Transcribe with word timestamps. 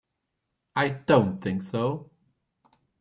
I 0.75 0.89
don't 0.89 1.39
think 1.43 1.61
so. 1.61 2.09